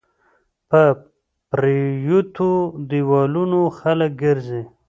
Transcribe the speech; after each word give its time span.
په 0.69 0.81
پريوتو 1.49 2.49
ديوالونو 2.89 3.59
خلک 3.79 4.11
ګرځى 4.23 4.63